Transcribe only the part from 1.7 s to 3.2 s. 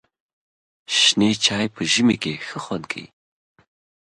په ژمي کې ښه خوند کوي.